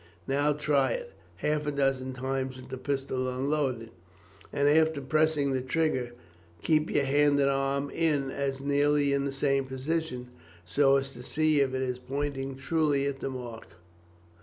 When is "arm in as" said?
7.47-8.61